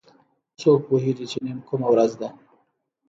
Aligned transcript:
څوک 0.59 0.79
پوهیږي 0.87 1.25
چې 1.31 1.37
نن 1.45 1.57
کومه 1.67 1.87
ورځ 1.93 2.11
ده 2.19 2.29